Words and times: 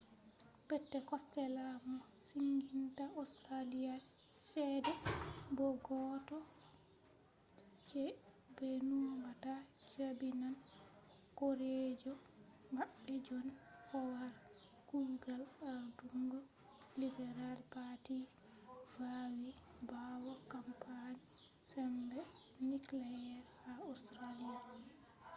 peter 0.67 1.01
costella 1.09 1.65
mo 1.95 2.01
siginta 2.27 3.03
australia 3.21 3.93
chede 4.47 4.93
bo 5.55 5.67
goddo 5.87 6.37
je 7.89 8.03
be 8.55 8.69
numata 8.89 9.53
jabinan 9.93 10.55
horejo 11.37 12.13
mabbe 12.75 13.15
john 13.25 13.47
howard 13.89 14.53
kugal 14.89 15.41
ardungo 15.73 16.39
liberal 17.01 17.59
party 17.73 18.19
vawi 18.97 19.49
bawo 19.89 20.33
kampani 20.53 21.23
sembe 21.69 22.19
nuclear 22.69 23.39
ha 23.61 23.71
australia 23.91 24.55